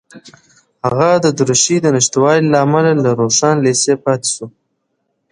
[0.85, 4.45] هغه د دریشۍ د نشتوالي له امله له روښان لېسې پاتې شو